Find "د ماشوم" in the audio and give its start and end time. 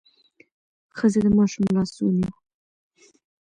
1.25-1.65